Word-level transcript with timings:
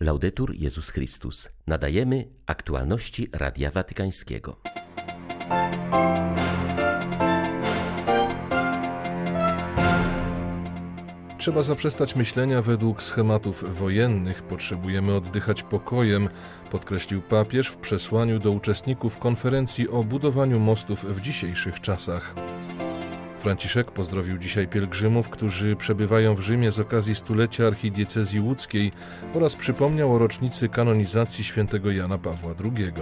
Laudetur 0.00 0.54
Jezus 0.54 0.90
Chrystus. 0.90 1.48
Nadajemy 1.66 2.24
aktualności 2.46 3.28
Radia 3.32 3.70
Watykańskiego. 3.70 4.56
Trzeba 11.38 11.62
zaprzestać 11.62 12.16
myślenia 12.16 12.62
według 12.62 13.02
schematów 13.02 13.78
wojennych. 13.78 14.42
Potrzebujemy 14.42 15.14
oddychać 15.14 15.62
pokojem, 15.62 16.28
podkreślił 16.70 17.22
papież 17.22 17.68
w 17.68 17.76
przesłaniu 17.76 18.38
do 18.38 18.50
uczestników 18.50 19.18
konferencji 19.18 19.88
o 19.88 20.04
budowaniu 20.04 20.60
mostów 20.60 21.04
w 21.04 21.20
dzisiejszych 21.20 21.80
czasach. 21.80 22.34
Franciszek 23.46 23.90
pozdrowił 23.90 24.38
dzisiaj 24.38 24.68
pielgrzymów, 24.68 25.28
którzy 25.28 25.76
przebywają 25.76 26.34
w 26.34 26.40
Rzymie 26.40 26.70
z 26.70 26.80
okazji 26.80 27.14
stulecia 27.14 27.66
archidiecezji 27.66 28.40
łódzkiej 28.40 28.92
oraz 29.34 29.56
przypomniał 29.56 30.14
o 30.14 30.18
rocznicy 30.18 30.68
kanonizacji 30.68 31.44
świętego 31.44 31.90
Jana 31.90 32.18
Pawła 32.18 32.54
II. 32.64 32.92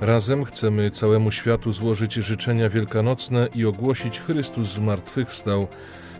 Razem 0.00 0.44
chcemy 0.44 0.90
całemu 0.90 1.30
światu 1.30 1.72
złożyć 1.72 2.14
życzenia 2.14 2.68
wielkanocne 2.68 3.48
i 3.54 3.64
ogłosić 3.64 4.20
Chrystus 4.20 4.66
zmartwychwstał. 4.66 5.68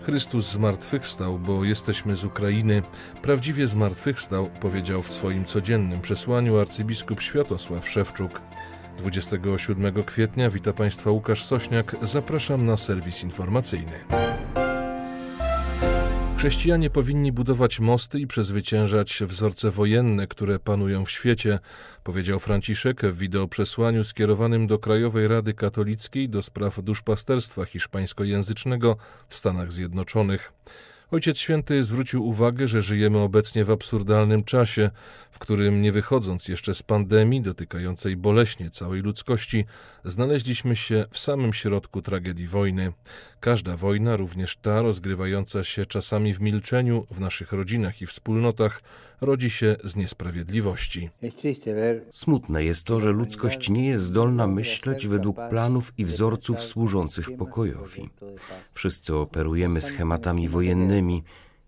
Chrystus 0.03 0.53
zmartwychwstał, 0.53 1.39
bo 1.39 1.65
jesteśmy 1.65 2.17
z 2.17 2.25
Ukrainy. 2.25 2.83
Prawdziwie 3.23 3.69
zmartwychwstał, 3.69 4.51
powiedział 4.61 5.03
w 5.03 5.11
swoim 5.11 5.45
codziennym 5.45 6.01
przesłaniu 6.01 6.59
arcybiskup 6.59 7.21
Światosław 7.21 7.89
Szewczuk. 7.89 8.41
27 9.01 10.05
kwietnia 10.05 10.51
wita 10.51 10.73
Państwa 10.73 11.11
Łukasz 11.11 11.45
Sośniak. 11.45 11.97
Zapraszam 12.03 12.67
na 12.67 12.77
serwis 12.77 13.23
informacyjny. 13.23 13.93
Chrześcijanie 16.37 16.91
powinni 16.91 17.33
budować 17.33 17.81
mosty 17.81 18.21
i 18.21 18.27
przezwyciężać 18.27 19.23
wzorce 19.27 19.71
wojenne, 19.71 20.27
które 20.27 20.59
panują 20.59 21.05
w 21.05 21.11
świecie, 21.11 21.59
powiedział 22.05 22.39
Franciszek 22.39 23.01
w 23.03 23.19
wideoprzesłaniu 23.19 24.05
skierowanym 24.05 24.67
do 24.67 24.79
Krajowej 24.79 25.29
Rady 25.29 25.55
Katolickiej 25.55 26.29
do 26.29 26.43
spraw 26.43 26.83
duszpasterstwa 26.83 27.65
hiszpańskojęzycznego 27.65 28.97
w 29.29 29.37
Stanach 29.37 29.73
Zjednoczonych. 29.73 30.53
Ojciec 31.11 31.39
Święty 31.39 31.85
zwrócił 31.85 32.27
uwagę, 32.27 32.69
że 32.69 32.83
żyjemy 32.83 33.19
obecnie 33.19 33.65
w 33.65 33.71
absurdalnym 33.71 34.45
czasie, 34.45 34.91
w 35.31 35.39
którym 35.39 35.83
nie 35.83 35.93
wychodząc 35.93 36.49
jeszcze 36.49 36.75
z 36.75 36.83
pandemii 36.83 37.41
dotykającej 37.41 38.17
boleśnie 38.17 38.71
całej 38.71 39.03
ludzkości, 39.03 39.65
znaleźliśmy 40.05 40.77
się 40.77 41.07
w 41.11 41.19
samym 41.19 41.53
środku 41.53 42.03
tragedii 42.03 42.47
wojny. 42.47 42.93
Każda 43.41 43.77
wojna, 43.77 44.17
również 44.17 44.57
ta 44.57 44.83
rozgrywająca 44.83 45.65
się 45.65 45.87
czasami 45.87 46.35
w 46.35 46.41
milczeniu 46.41 47.07
w 47.11 47.21
naszych 47.21 47.53
rodzinach 47.53 48.03
i 48.03 48.07
wspólnotach, 48.07 48.83
rodzi 49.21 49.51
się 49.51 49.77
z 49.85 49.97
niesprawiedliwości. 49.97 51.11
Smutne 52.13 52.65
jest 52.65 52.87
to, 52.87 53.01
że 53.01 53.11
ludzkość 53.11 53.71
nie 53.71 53.87
jest 53.87 54.05
zdolna 54.05 54.47
myśleć 54.47 55.07
według 55.07 55.37
planów 55.51 55.93
i 55.99 56.05
wzorców 56.05 56.63
służących 56.63 57.37
pokojowi. 57.37 58.11
Wszyscy 58.75 59.17
operujemy 59.17 59.81
schematami 59.81 60.49
wojennymi. 60.49 61.23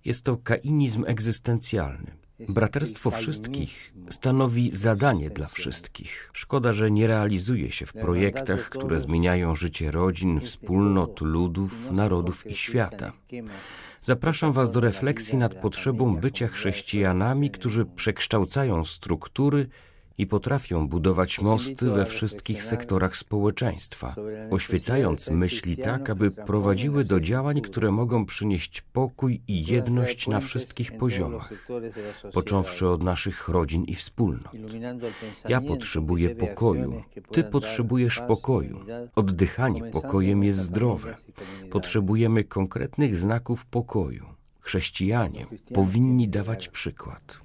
Jest 0.05 0.25
to 0.25 0.37
kainizm 0.37 1.05
egzystencjalny. 1.07 2.23
Braterstwo 2.49 3.11
wszystkich 3.11 3.93
stanowi 4.11 4.71
zadanie 4.77 5.31
dla 5.31 5.47
wszystkich. 5.47 6.31
Szkoda, 6.33 6.73
że 6.73 6.91
nie 6.91 7.07
realizuje 7.07 7.73
się 7.73 7.87
w 7.87 7.93
projektach, 7.93 8.71
które 8.71 9.01
zmieniają 9.01 9.57
życie 9.57 9.91
rodzin, 9.91 10.41
wspólnot, 10.41 11.21
ludów, 11.21 11.93
narodów 11.93 12.47
i 12.47 12.55
świata. 12.55 13.13
Zapraszam 14.05 14.53
Was 14.53 14.71
do 14.71 14.81
refleksji 14.81 15.39
nad 15.39 15.55
potrzebą 15.55 16.17
bycia 16.17 16.49
chrześcijanami, 16.49 17.51
którzy 17.51 17.85
przekształcają 17.85 18.85
struktury 18.85 19.69
i 20.23 20.27
potrafią 20.27 20.89
budować 20.89 21.41
mosty 21.41 21.91
we 21.91 22.07
wszystkich 22.07 22.63
sektorach 22.63 23.17
społeczeństwa, 23.17 24.15
oświecając 24.51 25.31
myśli 25.31 25.77
tak, 25.77 26.11
aby 26.11 26.31
prowadziły 26.31 27.05
do 27.05 27.21
działań, 27.21 27.61
które 27.61 27.91
mogą 27.91 28.27
przynieść 28.27 28.81
pokój 28.81 29.41
i 29.49 29.67
jedność 29.67 30.29
na 30.29 30.41
wszystkich 30.41 30.99
poziomach, 30.99 31.53
począwszy 32.33 32.89
od 32.89 33.03
naszych 33.03 33.49
rodzin 33.49 33.85
i 33.85 33.95
wspólnot. 33.95 34.53
Ja 35.49 35.61
potrzebuję 35.61 36.35
pokoju, 36.35 37.03
Ty 37.33 37.45
potrzebujesz 37.45 38.21
pokoju. 38.21 38.81
Oddychanie 39.15 39.83
pokojem 39.91 40.45
jest 40.45 40.59
zdrowe. 40.59 41.15
Potrzebujemy 41.71 42.45
konkretnych 42.45 43.17
znaków 43.17 43.67
pokoju. 43.67 44.27
Chrześcijanie 44.61 45.47
powinni 45.75 46.29
dawać 46.29 46.69
przykład. 46.69 47.41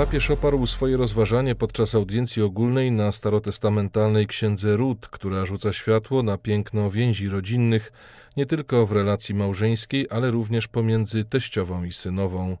Papież 0.00 0.30
oparł 0.30 0.66
swoje 0.66 0.96
rozważanie 0.96 1.54
podczas 1.54 1.94
audiencji 1.94 2.42
ogólnej 2.42 2.92
na 2.92 3.12
starotestamentalnej 3.12 4.26
księdze 4.26 4.76
Rut, 4.76 5.08
która 5.08 5.46
rzuca 5.46 5.72
światło 5.72 6.22
na 6.22 6.38
piękno 6.38 6.90
więzi 6.90 7.28
rodzinnych, 7.28 7.92
nie 8.36 8.46
tylko 8.46 8.86
w 8.86 8.92
relacji 8.92 9.34
małżeńskiej, 9.34 10.06
ale 10.10 10.30
również 10.30 10.68
pomiędzy 10.68 11.24
teściową 11.24 11.84
i 11.84 11.92
synową. 11.92 12.56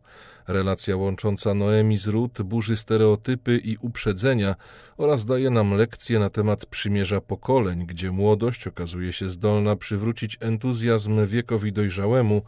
Relacja 0.48 0.96
łącząca 0.96 1.54
Noemi 1.54 1.98
z 1.98 2.06
Rut 2.06 2.42
burzy 2.42 2.76
stereotypy 2.76 3.60
i 3.64 3.76
uprzedzenia 3.76 4.54
oraz 4.96 5.24
daje 5.24 5.50
nam 5.50 5.74
lekcje 5.74 6.18
na 6.18 6.30
temat 6.30 6.66
przymierza 6.66 7.20
pokoleń, 7.20 7.86
gdzie 7.86 8.10
młodość 8.10 8.66
okazuje 8.66 9.12
się 9.12 9.30
zdolna 9.30 9.76
przywrócić 9.76 10.36
entuzjazm 10.40 11.26
wiekowi 11.26 11.72
dojrzałemu, 11.72 12.42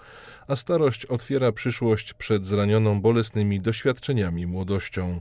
a 0.49 0.57
starość 0.57 1.07
otwiera 1.07 1.53
przyszłość 1.53 2.15
przed 2.15 2.47
zranioną 2.47 3.01
bolesnymi 3.01 3.61
doświadczeniami 3.61 4.47
młodością. 4.47 5.21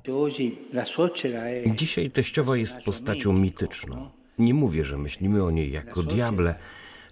Dzisiaj 1.76 2.12
teściowa 2.12 2.58
jest 2.58 2.82
postacią 2.82 3.34
mityczną. 3.34 4.10
Nie 4.40 4.54
mówię, 4.54 4.86
że 4.86 4.98
myślimy 4.98 5.44
o 5.44 5.52
niej 5.52 5.72
jako 5.72 6.04
diable, 6.04 6.56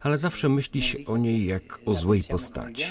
ale 0.01 0.17
zawsze 0.17 0.49
myśli 0.49 0.81
się 0.81 0.97
o 1.05 1.17
niej 1.17 1.45
jak 1.45 1.79
o 1.85 1.93
złej 1.93 2.23
postaci. 2.23 2.85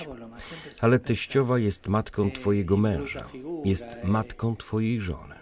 Ale 0.80 0.98
teściowa 0.98 1.58
jest 1.58 1.88
matką 1.88 2.30
twojego 2.30 2.76
męża, 2.76 3.24
jest 3.64 3.86
matką 4.04 4.56
twojej 4.56 5.00
żony. 5.00 5.34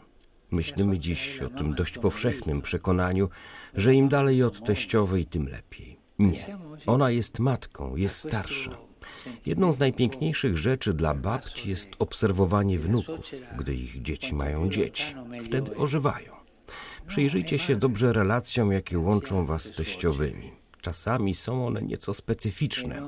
Myślimy 0.51 0.99
dziś 0.99 1.41
o 1.43 1.49
tym 1.49 1.75
dość 1.75 1.99
powszechnym 1.99 2.63
przekonaniu, 2.63 3.29
że 3.75 3.95
im 3.95 4.09
dalej 4.09 4.43
od 4.43 4.65
teściowej, 4.65 5.27
tym 5.27 5.49
lepiej. 5.49 5.97
Nie, 6.19 6.59
ona 6.87 7.11
jest 7.11 7.39
matką, 7.39 7.97
jest 7.97 8.19
starsza. 8.19 8.79
Jedną 9.47 9.73
z 9.73 9.79
najpiękniejszych 9.79 10.57
rzeczy 10.57 10.93
dla 10.93 11.15
babci 11.15 11.71
jest 11.71 11.91
obserwowanie 11.99 12.79
wnuków, 12.79 13.31
gdy 13.59 13.75
ich 13.75 14.03
dzieci 14.03 14.35
mają 14.35 14.71
dzieci. 14.71 15.15
Wtedy 15.43 15.77
ożywają. 15.77 16.33
Przyjrzyjcie 17.07 17.59
się 17.59 17.77
dobrze 17.77 18.13
relacjom, 18.13 18.73
jakie 18.73 18.99
łączą 18.99 19.47
was 19.47 19.65
z 19.65 19.73
teściowymi. 19.73 20.53
Czasami 20.87 21.35
są 21.35 21.67
one 21.67 21.83
nieco 21.83 22.15
specyficzne, 22.15 23.03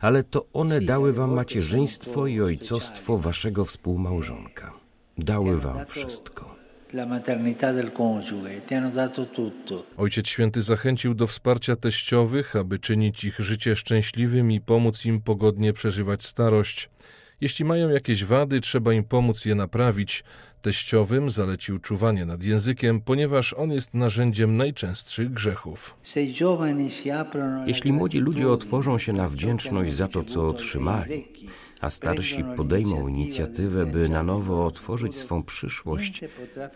ale 0.00 0.24
to 0.24 0.46
one 0.52 0.80
dały 0.80 1.12
wam 1.12 1.34
macierzyństwo 1.34 2.26
i 2.26 2.40
ojcostwo 2.40 3.18
waszego 3.18 3.64
współmałżonka. 3.64 4.72
Dały 5.18 5.58
wam 5.60 5.86
wszystko. 5.86 6.56
Ojciec 9.96 10.28
Święty 10.28 10.62
zachęcił 10.62 11.14
do 11.14 11.26
wsparcia 11.26 11.76
teściowych, 11.76 12.56
aby 12.56 12.78
czynić 12.78 13.24
ich 13.24 13.40
życie 13.40 13.76
szczęśliwym 13.76 14.50
i 14.52 14.60
pomóc 14.60 15.04
im 15.04 15.20
pogodnie 15.20 15.72
przeżywać 15.72 16.24
starość. 16.24 16.90
Jeśli 17.40 17.64
mają 17.64 17.88
jakieś 17.88 18.24
wady, 18.24 18.60
trzeba 18.60 18.92
im 18.92 19.04
pomóc 19.04 19.44
je 19.44 19.54
naprawić. 19.54 20.24
Teściowym 20.62 21.30
zalecił 21.30 21.78
czuwanie 21.78 22.24
nad 22.24 22.42
językiem, 22.42 23.00
ponieważ 23.00 23.52
on 23.54 23.72
jest 23.72 23.94
narzędziem 23.94 24.56
najczęstszych 24.56 25.32
grzechów. 25.32 25.96
Jeśli 27.66 27.92
młodzi 27.92 28.18
ludzie 28.18 28.48
otworzą 28.48 28.98
się 28.98 29.12
na 29.12 29.28
wdzięczność 29.28 29.94
za 29.94 30.08
to, 30.08 30.24
co 30.24 30.48
otrzymali, 30.48 31.24
a 31.80 31.90
starsi 31.90 32.44
podejmą 32.56 33.08
inicjatywę, 33.08 33.86
by 33.86 34.08
na 34.08 34.22
nowo 34.22 34.66
otworzyć 34.66 35.16
swą 35.16 35.42
przyszłość, 35.42 36.24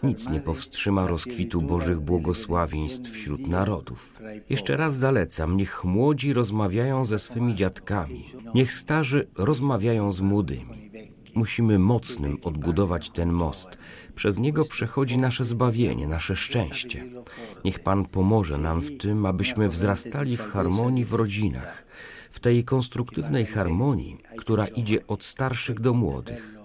nic 0.03 0.29
nie 0.29 0.41
powstrzyma 0.41 1.07
rozkwitu 1.07 1.63
Bożych 1.63 2.01
błogosławieństw 2.01 3.11
wśród 3.11 3.47
narodów. 3.47 4.21
Jeszcze 4.51 4.77
raz 4.77 4.97
zalecam, 4.97 5.57
niech 5.57 5.85
młodzi 5.85 6.33
rozmawiają 6.33 7.05
ze 7.05 7.19
swymi 7.19 7.55
dziadkami, 7.55 8.25
niech 8.55 8.73
starzy 8.73 9.29
rozmawiają 9.37 10.13
z 10.13 10.21
młodymi. 10.21 10.87
Musimy 11.37 11.79
mocnym 11.79 12.39
odbudować 12.43 13.11
ten 13.11 13.33
most. 13.33 13.79
Przez 14.15 14.39
niego 14.39 14.65
przechodzi 14.65 15.19
nasze 15.19 15.45
zbawienie, 15.45 16.07
nasze 16.07 16.37
szczęście. 16.37 17.05
Niech 17.65 17.81
Pan 17.81 18.05
pomoże 18.05 18.59
nam 18.59 18.81
w 18.81 18.99
tym, 18.99 19.27
abyśmy 19.27 19.69
wzrastali 19.69 20.37
w 20.37 20.43
harmonii 20.43 21.05
w 21.05 21.13
rodzinach, 21.13 21.85
w 22.31 22.41
tej 22.41 22.65
konstruktywnej 22.65 23.47
harmonii, 23.47 24.19
która 24.37 24.67
idzie 24.67 25.07
od 25.07 25.25
starszych 25.25 25.81
do 25.81 25.95
młodych. 25.95 26.59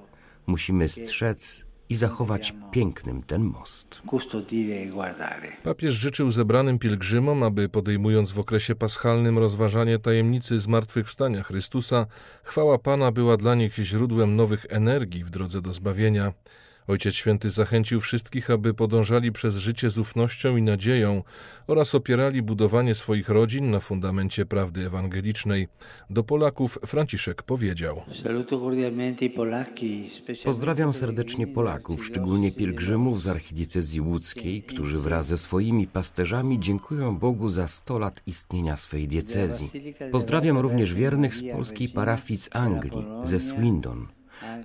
Musimy 0.47 0.87
strzec 0.87 1.65
i 1.91 1.95
zachować 1.95 2.53
pięknym 2.71 3.23
ten 3.23 3.43
most. 3.43 4.01
Papież 5.63 5.93
życzył 5.93 6.31
zebranym 6.31 6.79
pielgrzymom, 6.79 7.43
aby 7.43 7.69
podejmując 7.69 8.31
w 8.31 8.39
okresie 8.39 8.75
paschalnym 8.75 9.37
rozważanie 9.37 9.99
tajemnicy 9.99 10.59
zmartwychwstania 10.59 11.43
Chrystusa, 11.43 12.05
chwała 12.43 12.77
Pana 12.77 13.11
była 13.11 13.37
dla 13.37 13.55
nich 13.55 13.75
źródłem 13.75 14.35
nowych 14.35 14.65
energii 14.69 15.23
w 15.23 15.29
drodze 15.29 15.61
do 15.61 15.73
zbawienia. 15.73 16.33
Ojciec 16.91 17.15
Święty 17.15 17.49
zachęcił 17.49 18.01
wszystkich, 18.01 18.49
aby 18.49 18.73
podążali 18.73 19.31
przez 19.31 19.55
życie 19.55 19.89
z 19.89 19.97
ufnością 19.97 20.57
i 20.57 20.61
nadzieją 20.61 21.23
oraz 21.67 21.95
opierali 21.95 22.41
budowanie 22.41 22.95
swoich 22.95 23.29
rodzin 23.29 23.71
na 23.71 23.79
fundamencie 23.79 24.45
prawdy 24.45 24.85
ewangelicznej. 24.85 25.67
Do 26.09 26.23
Polaków 26.23 26.79
Franciszek 26.85 27.43
powiedział: 27.43 28.03
Pozdrawiam 30.43 30.93
serdecznie 30.93 31.47
Polaków, 31.47 32.05
szczególnie 32.05 32.51
pielgrzymów 32.51 33.21
z 33.21 33.27
archidiecezji 33.27 34.01
łódzkiej, 34.01 34.63
którzy 34.63 34.99
wraz 34.99 35.27
ze 35.27 35.37
swoimi 35.37 35.87
pasterzami 35.87 36.59
dziękują 36.59 37.17
Bogu 37.17 37.49
za 37.49 37.67
100 37.67 37.99
lat 37.99 38.21
istnienia 38.25 38.77
swej 38.77 39.07
diecezji. 39.07 39.95
Pozdrawiam 40.11 40.57
również 40.57 40.93
wiernych 40.93 41.35
z 41.35 41.43
polskiej 41.51 41.89
parafii 41.89 42.39
z 42.39 42.49
Anglii, 42.55 43.05
ze 43.23 43.39
Swindon 43.39 44.07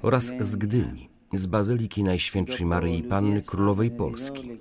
oraz 0.02 0.32
z 0.40 0.56
Gdyni 0.56 1.15
z 1.32 1.46
Bazyliki 1.46 2.02
Najświętszej 2.02 2.66
Maryi 2.66 3.02
Panny 3.02 3.42
Królowej 3.42 3.90
Polski. 3.90 4.58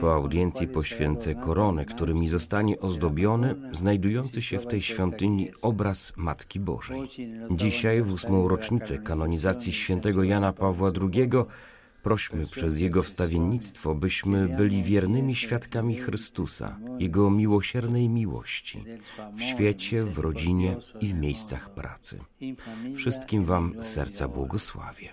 Po 0.00 0.14
audiencji 0.14 0.68
poświęcę 0.68 1.34
koronę, 1.34 1.84
którymi 1.84 2.28
zostanie 2.28 2.80
ozdobiony 2.80 3.54
znajdujący 3.72 4.42
się 4.42 4.58
w 4.58 4.66
tej 4.66 4.82
świątyni 4.82 5.50
obraz 5.62 6.12
Matki 6.16 6.60
Bożej. 6.60 7.08
Dzisiaj, 7.50 8.02
w 8.02 8.10
ósmą 8.10 8.48
rocznicę 8.48 8.98
kanonizacji 8.98 9.72
świętego 9.72 10.22
Jana 10.22 10.52
Pawła 10.52 10.90
II, 11.00 11.30
Prośmy 12.02 12.46
przez 12.46 12.80
Jego 12.80 13.02
wstawiennictwo, 13.02 13.94
byśmy 13.94 14.48
byli 14.48 14.82
wiernymi 14.82 15.34
świadkami 15.34 15.96
Chrystusa, 15.96 16.78
Jego 16.98 17.30
miłosiernej 17.30 18.08
miłości, 18.08 18.84
w 19.34 19.42
świecie, 19.42 20.04
w 20.04 20.18
rodzinie 20.18 20.76
i 21.00 21.06
w 21.06 21.14
miejscach 21.14 21.74
pracy. 21.74 22.18
Wszystkim 22.96 23.44
Wam 23.44 23.82
serca 23.82 24.28
błogosławię. 24.28 25.12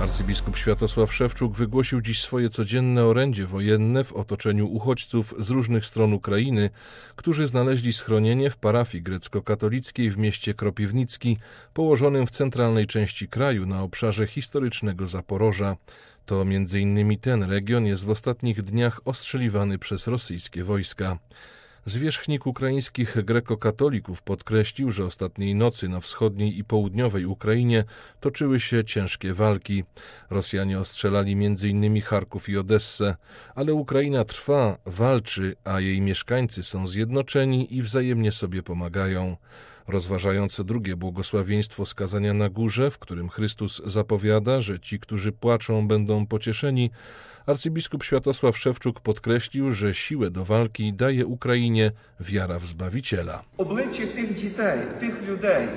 Arcybiskup 0.00 0.56
Światosław 0.56 1.14
Szewczuk 1.14 1.56
wygłosił 1.56 2.00
dziś 2.00 2.20
swoje 2.20 2.50
codzienne 2.50 3.04
orędzie 3.04 3.46
wojenne 3.46 4.04
w 4.04 4.12
otoczeniu 4.12 4.68
uchodźców 4.68 5.34
z 5.38 5.50
różnych 5.50 5.86
stron 5.86 6.12
Ukrainy, 6.12 6.70
którzy 7.16 7.46
znaleźli 7.46 7.92
schronienie 7.92 8.50
w 8.50 8.56
parafii 8.56 9.02
grecko-katolickiej 9.02 10.10
w 10.10 10.18
mieście 10.18 10.54
Kropiwnicki, 10.54 11.36
położonym 11.74 12.26
w 12.26 12.30
centralnej 12.30 12.86
części 12.86 13.28
kraju 13.28 13.66
na 13.66 13.82
obszarze 13.82 14.26
historycznego 14.26 15.06
Zaporoża. 15.06 15.76
To 16.26 16.44
między 16.44 16.80
innymi 16.80 17.18
ten 17.18 17.42
region 17.42 17.86
jest 17.86 18.04
w 18.04 18.10
ostatnich 18.10 18.62
dniach 18.62 19.00
ostrzeliwany 19.04 19.78
przez 19.78 20.06
rosyjskie 20.06 20.64
wojska. 20.64 21.18
Zwierzchnik 21.84 22.46
ukraińskich 22.46 23.24
grekokatolików 23.24 24.22
podkreślił, 24.22 24.90
że 24.90 25.04
ostatniej 25.04 25.54
nocy 25.54 25.88
na 25.88 26.00
wschodniej 26.00 26.58
i 26.58 26.64
południowej 26.64 27.26
Ukrainie 27.26 27.84
toczyły 28.20 28.60
się 28.60 28.84
ciężkie 28.84 29.34
walki. 29.34 29.84
Rosjanie 30.30 30.80
ostrzelali 30.80 31.32
m.in. 31.32 32.00
Charków 32.00 32.48
i 32.48 32.56
Odessę, 32.56 33.16
ale 33.54 33.74
Ukraina 33.74 34.24
trwa, 34.24 34.78
walczy, 34.86 35.56
a 35.64 35.80
jej 35.80 36.00
mieszkańcy 36.00 36.62
są 36.62 36.86
zjednoczeni 36.86 37.76
i 37.76 37.82
wzajemnie 37.82 38.32
sobie 38.32 38.62
pomagają 38.62 39.36
rozważając 39.90 40.60
drugie 40.64 40.96
błogosławieństwo 40.96 41.86
skazania 41.86 42.34
na 42.34 42.48
górze, 42.48 42.90
w 42.90 42.98
którym 42.98 43.28
Chrystus 43.28 43.82
zapowiada, 43.84 44.60
że 44.60 44.80
ci, 44.80 44.98
którzy 44.98 45.32
płaczą, 45.32 45.88
będą 45.88 46.26
pocieszeni, 46.26 46.90
arcybiskup 47.50 48.04
Światosław 48.04 48.58
Szewczuk 48.58 49.00
podkreślił, 49.00 49.72
że 49.72 49.94
siłę 49.94 50.30
do 50.30 50.44
walki 50.44 50.92
daje 50.92 51.26
Ukrainie 51.26 51.92
wiara 52.20 52.58
w 52.58 52.66
Zbawiciela. 52.66 53.44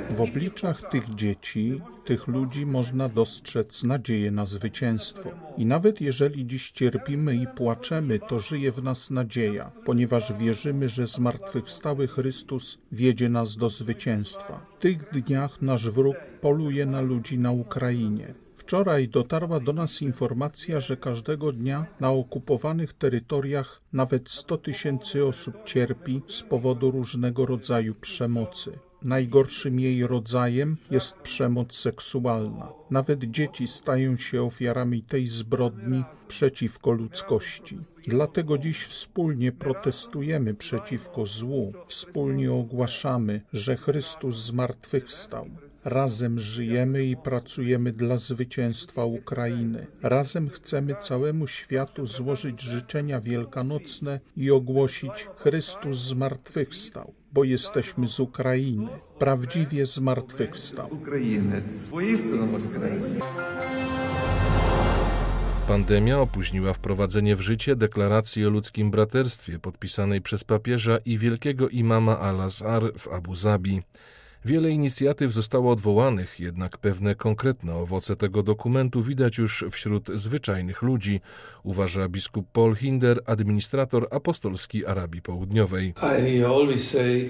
W 0.10 0.22
obliczach 0.22 0.90
tych 0.90 1.16
dzieci, 1.16 1.82
tych 2.06 2.28
ludzi 2.28 2.66
można 2.66 3.10
dostrzec 3.10 3.84
nadzieję 3.84 4.32
na 4.32 4.46
zwycięstwo. 4.46 5.32
I 5.58 5.66
nawet 5.66 6.02
jeżeli 6.02 6.48
dziś 6.48 6.72
cierpimy 6.72 7.36
i 7.36 7.48
płaczemy, 7.48 8.20
to 8.20 8.40
żyje 8.40 8.72
w 8.72 8.84
nas 8.84 9.12
nadzieja, 9.12 9.72
ponieważ 9.86 10.34
wierzymy, 10.40 10.90
że 10.90 11.08
zmartwychwstały 11.08 12.08
Chrystus 12.08 12.78
wiedzie 12.92 13.30
nas 13.30 13.58
do 13.58 13.70
zwycięstwa. 13.70 14.66
W 14.78 14.82
tych 14.82 15.12
dniach 15.12 15.62
nasz 15.62 15.90
wróg 15.90 16.16
poluje 16.42 16.86
na 16.86 17.02
ludzi 17.02 17.40
na 17.40 17.52
Ukrainie. 17.52 18.43
Wczoraj 18.66 19.08
dotarła 19.08 19.60
do 19.60 19.74
nas 19.74 20.02
informacja, 20.02 20.80
że 20.80 20.98
każdego 20.98 21.52
dnia 21.52 21.86
na 22.00 22.12
okupowanych 22.12 22.94
terytoriach 22.94 23.82
nawet 23.94 24.30
100 24.30 24.58
tysięcy 24.58 25.26
osób 25.26 25.56
cierpi 25.66 26.22
z 26.28 26.44
powodu 26.44 26.92
różnego 26.92 27.46
rodzaju 27.46 27.96
przemocy. 27.96 28.80
Najgorszym 29.02 29.80
jej 29.80 30.08
rodzajem 30.08 30.78
jest 30.92 31.16
przemoc 31.16 31.76
seksualna. 31.76 32.68
Nawet 32.92 33.24
dzieci 33.24 33.68
stają 33.68 34.18
się 34.18 34.44
ofiarami 34.44 35.04
tej 35.04 35.28
zbrodni 35.28 36.04
przeciwko 36.28 36.92
ludzkości. 36.92 37.78
Dlatego 38.08 38.58
dziś 38.58 38.84
wspólnie 38.86 39.52
protestujemy 39.52 40.54
przeciwko 40.54 41.26
złu, 41.26 41.74
wspólnie 41.88 42.52
ogłaszamy, 42.52 43.42
że 43.54 43.78
Chrystus 43.78 44.36
zmartwychwstał. 44.36 45.46
Razem 45.86 46.40
żyjemy 46.40 47.06
i 47.06 47.18
pracujemy 47.18 47.92
dla 47.92 48.18
zwycięstwa 48.18 49.06
Ukrainy. 49.06 49.88
Razem 50.02 50.50
chcemy 50.50 50.96
całemu 51.02 51.48
światu 51.48 52.06
złożyć 52.06 52.62
życzenia 52.62 53.22
wielkanocne 53.22 54.20
i 54.38 54.52
ogłosić 54.52 55.28
Chrystus 55.38 55.98
zmartwychwstał, 55.98 57.14
bo 57.32 57.44
jesteśmy 57.44 58.08
z 58.08 58.20
Ukrainy. 58.20 58.88
Prawdziwie 59.20 59.86
zmartwychwstał. 59.86 60.90
Pandemia 65.68 66.20
opóźniła 66.20 66.74
wprowadzenie 66.74 67.36
w 67.36 67.42
życie 67.42 67.76
deklaracji 67.76 68.46
o 68.46 68.50
ludzkim 68.50 68.92
braterstwie 68.92 69.60
podpisanej 69.60 70.22
przez 70.22 70.44
papieża 70.44 70.98
i 70.98 71.18
wielkiego 71.18 71.70
imama 71.70 72.20
Al-Azhar 72.20 72.84
w 72.98 73.08
Abu 73.08 73.36
Zabi. 73.36 73.82
Wiele 74.46 74.70
inicjatyw 74.70 75.34
zostało 75.34 75.72
odwołanych, 75.72 76.40
jednak 76.40 76.78
pewne 76.78 77.16
konkretne 77.16 77.76
owoce 77.76 78.16
tego 78.16 78.44
dokumentu 78.44 79.04
widać 79.04 79.38
już 79.38 79.66
wśród 79.72 80.10
zwyczajnych 80.14 80.82
ludzi, 80.82 81.22
uważa 81.64 82.10
biskup 82.10 82.52
Paul 82.52 82.76
Hinder, 82.76 83.22
administrator 83.26 84.08
apostolski 84.12 84.86
Arabii 84.86 85.22
Południowej. 85.22 85.94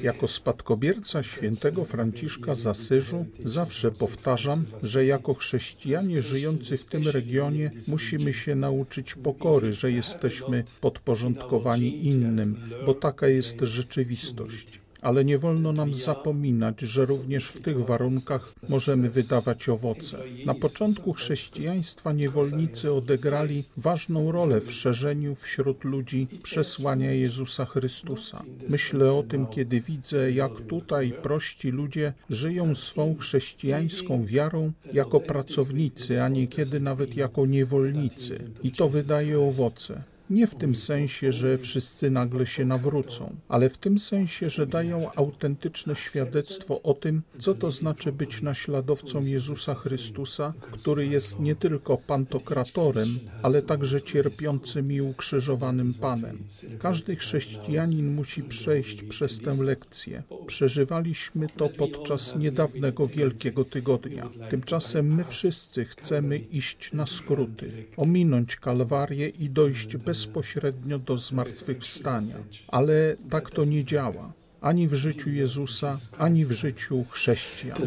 Jako 0.03 0.27
spadkobierca 0.27 1.23
świętego 1.23 1.85
Franciszka 1.85 2.55
z 2.55 2.67
Asyżu 2.67 3.25
zawsze 3.45 3.91
powtarzam, 3.91 4.65
że 4.83 5.05
jako 5.05 5.33
chrześcijanie 5.33 6.21
żyjący 6.21 6.77
w 6.77 6.85
tym 6.85 7.07
regionie 7.07 7.71
musimy 7.87 8.33
się 8.33 8.55
nauczyć 8.55 9.15
pokory, 9.15 9.73
że 9.73 9.91
jesteśmy 9.91 10.63
podporządkowani 10.81 12.05
innym, 12.05 12.59
bo 12.85 12.93
taka 12.93 13.27
jest 13.27 13.61
rzeczywistość 13.61 14.82
ale 15.03 15.25
nie 15.25 15.37
wolno 15.37 15.71
nam 15.71 15.93
zapominać, 15.93 16.81
że 16.81 17.05
również 17.05 17.47
w 17.47 17.61
tych 17.61 17.85
warunkach 17.85 18.53
możemy 18.69 19.09
wydawać 19.09 19.69
owoce. 19.69 20.17
Na 20.45 20.53
początku 20.53 21.13
chrześcijaństwa 21.13 22.13
niewolnicy 22.13 22.93
odegrali 22.93 23.63
ważną 23.77 24.31
rolę 24.31 24.61
w 24.61 24.71
szerzeniu 24.71 25.35
wśród 25.35 25.83
ludzi 25.83 26.27
przesłania 26.43 27.11
Jezusa 27.11 27.65
Chrystusa. 27.65 28.43
Myślę 28.69 29.13
o 29.13 29.23
tym, 29.23 29.47
kiedy 29.47 29.81
widzę, 29.81 30.31
jak 30.31 30.61
tutaj 30.61 31.13
prości 31.21 31.69
ludzie 31.69 32.13
żyją 32.29 32.75
swą 32.75 33.15
chrześcijańską 33.19 34.25
wiarą 34.25 34.71
jako 34.93 35.19
pracownicy, 35.19 36.23
a 36.23 36.29
niekiedy 36.29 36.79
nawet 36.79 37.15
jako 37.15 37.45
niewolnicy. 37.45 38.51
I 38.63 38.71
to 38.71 38.89
wydaje 38.89 39.39
owoce. 39.39 40.12
Nie 40.29 40.47
w 40.47 40.55
tym 40.55 40.75
sensie, 40.75 41.31
że 41.31 41.57
wszyscy 41.57 42.09
nagle 42.09 42.45
się 42.45 42.65
nawrócą, 42.65 43.35
ale 43.47 43.69
w 43.69 43.77
tym 43.77 43.99
sensie, 43.99 44.49
że 44.49 44.67
dają 44.67 45.11
autentyczne 45.15 45.95
świadectwo 45.95 46.81
o 46.81 46.93
tym, 46.93 47.21
co 47.39 47.53
to 47.55 47.71
znaczy 47.71 48.11
być 48.11 48.41
naśladowcą 48.41 49.23
Jezusa 49.23 49.73
Chrystusa, 49.73 50.53
który 50.71 51.07
jest 51.07 51.39
nie 51.39 51.55
tylko 51.55 51.97
pantokratorem, 51.97 53.19
ale 53.41 53.61
także 53.61 54.01
cierpiącym 54.01 54.91
i 54.91 55.01
ukrzyżowanym 55.01 55.93
Panem. 55.93 56.43
Każdy 56.79 57.15
chrześcijanin 57.15 58.13
musi 58.15 58.43
przejść 58.43 59.03
przez 59.03 59.39
tę 59.39 59.53
lekcję. 59.63 60.23
Przeżywaliśmy 60.47 61.47
to 61.57 61.69
podczas 61.69 62.35
niedawnego 62.35 63.07
Wielkiego 63.07 63.65
Tygodnia. 63.65 64.29
Tymczasem 64.49 65.15
my 65.15 65.23
wszyscy 65.23 65.85
chcemy 65.85 66.37
iść 66.37 66.93
na 66.93 67.07
skróty, 67.07 67.85
ominąć 67.97 68.55
Kalwarię 68.55 69.29
i 69.29 69.49
dojść 69.49 69.97
bez 69.97 70.12
bezpośrednio 70.13 70.99
do 70.99 71.17
zmartwychwstania. 71.17 72.35
Ale 72.67 73.15
tak 73.29 73.49
to 73.49 73.65
nie 73.65 73.85
działa. 73.85 74.33
ani 74.61 74.87
w 74.87 74.93
życiu 74.93 75.29
Jezusa, 75.29 75.99
ani 76.17 76.45
w 76.45 76.51
życiu 76.51 77.05
chrześcijan. 77.09 77.77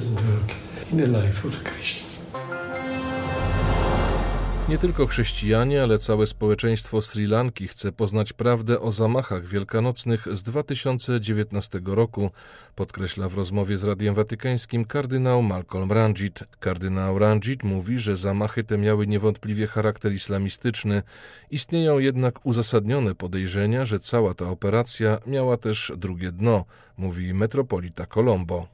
Nie 4.69 4.79
tylko 4.79 5.07
chrześcijanie, 5.07 5.83
ale 5.83 5.99
całe 5.99 6.27
społeczeństwo 6.27 7.03
Sri 7.03 7.27
Lanki 7.27 7.69
chce 7.69 7.93
poznać 7.93 8.33
prawdę 8.33 8.81
o 8.81 8.91
zamachach 8.93 9.47
wielkanocnych 9.47 10.29
z 10.33 10.43
2019 10.43 11.81
roku, 11.85 12.31
podkreśla 12.75 13.29
w 13.29 13.35
rozmowie 13.35 13.79
z 13.79 13.85
Radiem 13.85 14.15
Watykańskim 14.15 14.85
kardynał 14.85 15.43
Malcolm 15.43 15.93
Ranjit. 15.93 16.45
Kardynał 16.61 17.19
Ranjit 17.19 17.65
mówi, 17.65 17.99
że 17.99 18.17
zamachy 18.17 18.65
te 18.65 18.79
miały 18.79 19.07
niewątpliwie 19.07 19.67
charakter 19.67 20.13
islamistyczny. 20.13 21.03
Istnieją 21.51 21.99
jednak 21.99 22.47
uzasadnione 22.47 23.15
podejrzenia, 23.15 23.85
że 23.85 24.01
cała 24.01 24.35
ta 24.35 24.51
operacja 24.51 25.19
miała 25.27 25.57
też 25.57 25.93
drugie 25.97 26.33
dno, 26.33 26.65
mówi 26.97 27.35
metropolita 27.35 28.07
Colombo. 28.07 28.69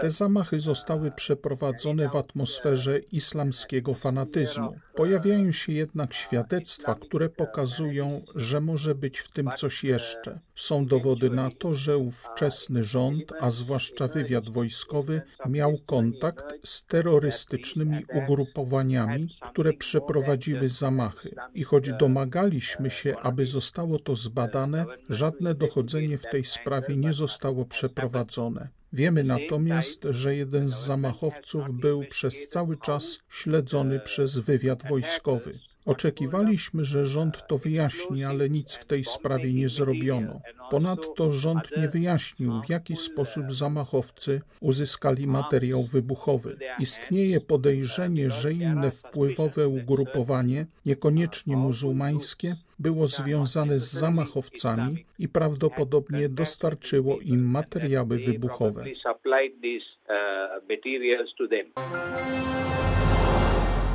Te 0.00 0.10
zamachy 0.10 0.60
zostały 0.60 1.10
przeprowadzone 1.10 2.08
w 2.08 2.16
atmosferze 2.16 2.98
islamskiego 2.98 3.94
fanatyzmu. 3.94 4.76
Pojawiają 4.94 5.52
się 5.52 5.72
jednak 5.72 6.14
świadectwa, 6.14 6.94
które 6.94 7.28
pokazują, 7.28 8.22
że 8.34 8.60
może 8.60 8.94
być 8.94 9.18
w 9.18 9.28
tym 9.32 9.46
coś 9.56 9.84
jeszcze. 9.84 10.40
Są 10.54 10.86
dowody 10.86 11.30
na 11.30 11.50
to, 11.58 11.74
że 11.74 11.98
ówczesny 11.98 12.84
rząd, 12.84 13.32
a 13.40 13.50
zwłaszcza 13.50 14.08
wywiad 14.08 14.50
wojskowy, 14.50 15.22
miał 15.48 15.78
kontakt 15.86 16.44
z 16.64 16.84
terrorystycznymi 16.84 18.04
ugrupowaniami, 18.14 19.28
które 19.50 19.72
przeprowadziły 19.72 20.68
zamachy. 20.68 21.34
I 21.54 21.64
choć 21.64 21.92
domagaliśmy 21.92 22.90
się, 22.90 23.16
aby 23.16 23.46
zostało 23.46 23.98
to 23.98 24.14
zbadane, 24.14 24.84
żadne 25.08 25.54
dochodzenie 25.54 26.18
w 26.18 26.26
tej 26.30 26.44
sprawie 26.44 26.96
nie 26.96 27.12
zostało 27.12 27.64
przeprowadzone. 27.64 28.81
Wiemy 28.92 29.24
natomiast, 29.24 30.06
że 30.10 30.36
jeden 30.36 30.68
z 30.68 30.86
zamachowców 30.86 31.70
był 31.70 32.04
przez 32.10 32.48
cały 32.48 32.76
czas 32.76 33.18
śledzony 33.28 34.00
przez 34.00 34.38
wywiad 34.38 34.88
wojskowy. 34.88 35.58
Oczekiwaliśmy, 35.84 36.84
że 36.84 37.06
rząd 37.06 37.46
to 37.48 37.58
wyjaśni, 37.58 38.24
ale 38.24 38.50
nic 38.50 38.74
w 38.74 38.84
tej 38.84 39.04
sprawie 39.04 39.52
nie 39.52 39.68
zrobiono. 39.68 40.40
Ponadto 40.70 41.32
rząd 41.32 41.76
nie 41.76 41.88
wyjaśnił, 41.88 42.60
w 42.60 42.70
jaki 42.70 42.96
sposób 42.96 43.52
zamachowcy 43.52 44.40
uzyskali 44.60 45.26
materiał 45.26 45.84
wybuchowy. 45.84 46.56
Istnieje 46.78 47.40
podejrzenie, 47.40 48.30
że 48.30 48.52
inne 48.52 48.90
wpływowe 48.90 49.68
ugrupowanie, 49.68 50.66
niekoniecznie 50.86 51.56
muzułmańskie, 51.56 52.56
było 52.82 53.06
związane 53.06 53.80
z 53.80 53.92
zamachowcami 53.92 55.04
i 55.18 55.28
prawdopodobnie 55.28 56.28
dostarczyło 56.28 57.20
im 57.20 57.50
materiały 57.50 58.18
wybuchowe. 58.18 58.84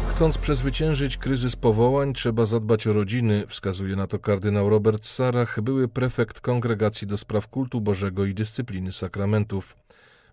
Chcąc 0.09 0.37
przezwyciężyć 0.37 1.17
kryzys 1.17 1.55
powołań, 1.55 2.13
trzeba 2.13 2.45
zadbać 2.45 2.87
o 2.87 2.93
rodziny, 2.93 3.43
wskazuje 3.47 3.95
na 3.95 4.07
to 4.07 4.19
kardynał 4.19 4.69
Robert 4.69 5.05
Sarach, 5.05 5.61
były 5.61 5.87
prefekt 5.87 6.41
Kongregacji 6.41 7.07
do 7.07 7.17
Spraw 7.17 7.47
Kultu 7.47 7.81
Bożego 7.81 8.25
i 8.25 8.33
Dyscypliny 8.33 8.91
Sakramentów. 8.91 9.75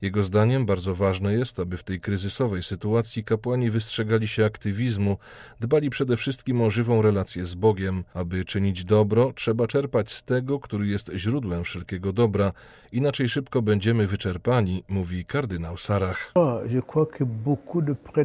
Jego 0.03 0.23
zdaniem 0.23 0.67
bardzo 0.67 0.95
ważne 0.95 1.33
jest, 1.33 1.61
aby 1.61 1.77
w 1.77 1.83
tej 1.83 2.01
kryzysowej 2.01 2.63
sytuacji 2.63 3.25
kapłani 3.25 3.71
wystrzegali 3.71 4.29
się 4.29 4.45
aktywizmu, 4.45 5.19
dbali 5.61 5.91
przede 5.91 6.17
wszystkim 6.17 6.63
o 6.63 6.71
żywą 6.71 7.03
relację 7.03 7.47
z 7.47 7.55
Bogiem. 7.55 8.05
Aby 8.15 8.45
czynić 8.45 8.85
dobro, 8.85 9.33
trzeba 9.35 9.67
czerpać 9.67 10.13
z 10.13 10.23
tego, 10.23 10.61
który 10.61 10.87
jest 10.87 11.11
źródłem 11.15 11.65
wszelkiego 11.65 12.13
dobra, 12.13 12.53
inaczej 12.93 13.29
szybko 13.29 13.63
będziemy 13.63 14.07
wyczerpani, 14.07 14.85
mówi 14.89 15.25
kardynał 15.25 15.77
Sarach. 15.77 16.33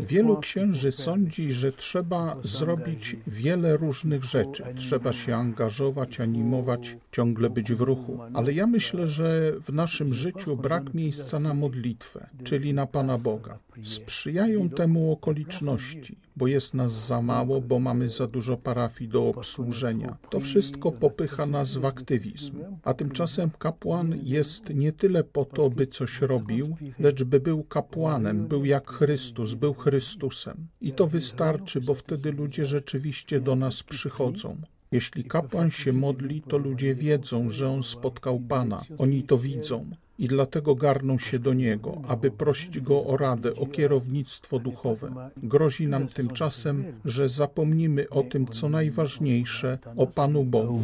Wielu 0.02 0.38
księży 0.38 0.92
sądzi, 0.92 1.52
że 1.52 1.72
trzeba 1.72 2.36
zrobić 2.44 3.16
wiele 3.28 3.78
różnych 3.78 4.24
rzeczy. 4.24 4.64
Trzeba 4.76 5.14
się 5.14 5.36
angażować, 5.36 6.20
animować, 6.20 6.98
ciągle 7.12 7.50
być 7.50 7.74
w 7.74 7.82
ruchu. 7.82 8.20
Ale 8.34 8.54
ja 8.54 8.68
myślę, 8.68 9.08
że 9.08 9.54
w 9.62 9.74
naszym 9.74 10.14
życiu 10.14 10.58
brak 10.58 10.94
miejsca 10.94 11.40
na 11.40 11.54
modlitwę, 11.60 12.30
czyli 12.44 12.74
na 12.74 12.86
Pana 12.86 13.18
Boga. 13.18 13.60
Sprzyjają 13.84 14.70
temu 14.70 15.12
okoliczności, 15.12 16.18
bo 16.36 16.48
jest 16.48 16.74
nas 16.74 17.08
za 17.08 17.22
mało, 17.22 17.62
bo 17.62 17.80
mamy 17.80 18.10
za 18.10 18.28
dużo 18.28 18.58
parafii 18.58 19.10
do 19.10 19.28
obsłużenia. 19.28 20.18
To 20.30 20.40
wszystko 20.40 20.92
popycha 20.92 21.46
nas 21.46 21.78
w 21.78 21.86
aktywizm. 21.86 22.54
A 22.84 22.94
tymczasem 22.94 23.50
kapłan 23.60 24.20
jest 24.24 24.70
nie 24.70 24.92
tyle 24.92 25.24
po 25.24 25.46
to, 25.46 25.70
by 25.70 25.88
coś 25.88 26.22
robił, 26.22 26.78
lecz 27.00 27.24
by 27.24 27.40
był 27.40 27.64
kapłanem, 27.64 28.48
był 28.48 28.66
jak 28.66 28.92
Chrystus, 28.92 29.54
był 29.54 29.74
Chrystusem. 29.74 30.68
I 30.82 30.92
to 30.92 31.08
wystarczy, 31.08 31.82
bo 31.82 31.94
wtedy 31.96 32.32
ludzie 32.32 32.66
rzeczywiście 32.66 33.40
do 33.42 33.56
nas 33.56 33.84
przychodzą. 33.84 34.58
Jeśli 34.92 35.24
kapłan 35.24 35.72
się 35.72 35.94
modli, 35.94 36.42
to 36.42 36.58
ludzie 36.58 36.96
wiedzą, 36.96 37.52
że 37.52 37.70
on 37.70 37.84
spotkał 37.84 38.40
Pana. 38.40 38.84
Oni 38.98 39.24
to 39.24 39.38
widzą 39.38 39.86
i 40.20 40.28
dlatego 40.28 40.76
garną 40.76 41.18
się 41.18 41.40
do 41.40 41.54
Niego, 41.54 42.02
aby 42.08 42.32
prosić 42.32 42.80
Go 42.80 43.06
o 43.06 43.18
radę, 43.18 43.56
o 43.56 43.66
kierownictwo 43.66 44.60
duchowe. 44.60 45.30
Grozi 45.38 45.88
nam 45.88 46.08
tymczasem, 46.08 46.84
że 47.06 47.30
zapomnimy 47.30 48.10
o 48.10 48.24
tym, 48.24 48.48
co 48.48 48.70
najważniejsze, 48.70 49.78
o 49.98 50.08
Panu 50.08 50.44
Bogu. 50.44 50.82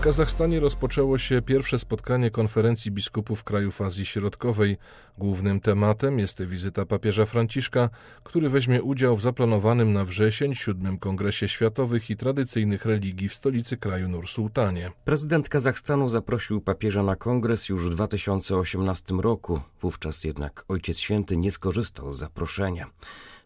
W 0.00 0.02
Kazachstanie 0.02 0.60
rozpoczęło 0.60 1.18
się 1.18 1.42
pierwsze 1.42 1.78
spotkanie 1.78 2.30
konferencji 2.30 2.90
biskupów 2.90 3.44
krajów 3.44 3.80
Azji 3.80 4.06
Środkowej. 4.06 4.76
Głównym 5.18 5.60
tematem 5.60 6.18
jest 6.18 6.42
wizyta 6.42 6.86
papieża 6.86 7.24
Franciszka, 7.24 7.90
który 8.24 8.48
weźmie 8.48 8.82
udział 8.82 9.16
w 9.16 9.22
zaplanowanym 9.22 9.92
na 9.92 10.04
wrzesień 10.04 10.54
siódmym 10.54 10.98
Kongresie 10.98 11.48
Światowych 11.48 12.10
i 12.10 12.16
Tradycyjnych 12.16 12.84
Religii 12.84 13.28
w 13.28 13.34
stolicy 13.34 13.76
kraju 13.76 14.08
Nur-Sultanie. 14.08 14.90
Prezydent 15.04 15.48
Kazachstanu 15.48 16.08
zaprosił 16.08 16.60
papieża 16.60 17.02
na 17.02 17.16
kongres 17.16 17.68
już 17.68 17.86
w 17.86 17.90
2018 17.90 19.14
roku. 19.14 19.60
Wówczas 19.80 20.24
jednak 20.24 20.64
Ojciec 20.68 20.98
Święty 20.98 21.36
nie 21.36 21.50
skorzystał 21.50 22.12
z 22.12 22.18
zaproszenia. 22.18 22.86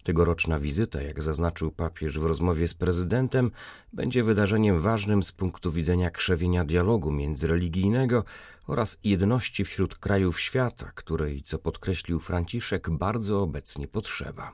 Tegoroczna 0.05 0.61
wizyta, 0.61 1.03
jak 1.03 1.23
zaznaczył 1.23 1.71
papież 1.71 2.19
w 2.19 2.25
rozmowie 2.25 2.69
z 2.69 2.75
prezydentem, 2.75 3.51
będzie 3.93 4.25
wydarzeniem 4.25 4.81
ważnym 4.81 5.23
z 5.23 5.33
punktu 5.33 5.73
widzenia 5.73 6.11
krzewienia 6.11 6.65
dialogu 6.65 7.11
międzyreligijnego 7.11 8.25
oraz 8.67 8.99
jedności 9.05 9.65
wśród 9.65 9.95
krajów 9.95 10.41
świata, 10.41 10.93
której, 10.95 11.43
co 11.43 11.59
podkreślił 11.59 12.21
Franciszek, 12.21 12.91
bardzo 12.91 13.43
obecnie 13.43 13.89
potrzeba. 13.89 14.53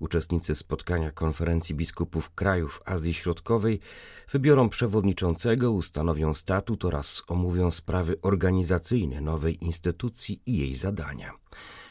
Uczestnicy 0.00 0.54
spotkania 0.54 1.10
konferencji 1.10 1.74
biskupów 1.74 2.30
krajów 2.30 2.80
Azji 2.84 3.14
Środkowej 3.14 3.80
wybiorą 4.32 4.68
przewodniczącego, 4.68 5.72
ustanowią 5.72 6.34
statut 6.34 6.84
oraz 6.84 7.22
omówią 7.28 7.70
sprawy 7.70 8.16
organizacyjne 8.22 9.20
nowej 9.20 9.64
instytucji 9.64 10.42
i 10.46 10.58
jej 10.58 10.74
zadania. 10.74 11.32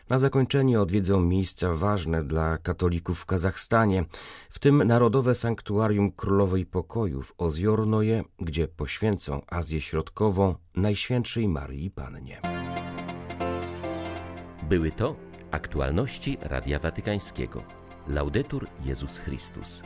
Na 0.09 0.19
zakończenie 0.19 0.81
odwiedzą 0.81 1.21
miejsca 1.21 1.73
ważne 1.73 2.23
dla 2.23 2.57
katolików 2.57 3.19
w 3.19 3.25
Kazachstanie, 3.25 4.05
w 4.49 4.59
tym 4.59 4.83
Narodowe 4.83 5.35
Sanktuarium 5.35 6.11
Królowej 6.11 6.65
Pokoju 6.65 7.21
w 7.21 7.33
Ozjornoje, 7.37 8.23
gdzie 8.39 8.67
poświęcą 8.67 9.41
Azję 9.47 9.81
Środkową 9.81 10.55
Najświętszej 10.75 11.47
Maryi 11.47 11.91
Pannie. 11.91 12.41
Były 14.69 14.91
to 14.91 15.15
aktualności 15.51 16.37
Radia 16.41 16.79
Watykańskiego. 16.79 17.63
Laudetur 18.07 18.67
Jezus 18.85 19.17
Chrystus. 19.17 19.81